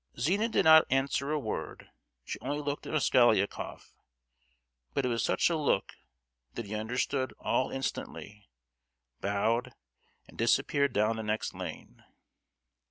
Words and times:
Zina 0.19 0.49
did 0.49 0.65
not 0.65 0.87
answer 0.89 1.31
a 1.31 1.37
word; 1.37 1.91
she 2.25 2.39
only 2.39 2.59
looked 2.59 2.87
at 2.87 2.91
Mosgliakoff; 2.91 3.93
but 4.95 5.05
it 5.05 5.09
was 5.09 5.23
such 5.23 5.47
a 5.47 5.55
look 5.55 5.93
that 6.55 6.65
he 6.65 6.73
understood 6.73 7.33
all 7.37 7.69
instantly, 7.69 8.49
bowed, 9.19 9.75
and 10.27 10.39
disappeared 10.39 10.91
down 10.91 11.17
the 11.17 11.21
next 11.21 11.53
lane. 11.53 12.03